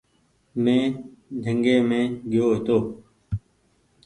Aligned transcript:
مينٚ 0.63 0.97
جنگي 1.43 1.75
مينٚ 1.89 2.11
گيو 2.31 2.45
هيتو 2.53 2.77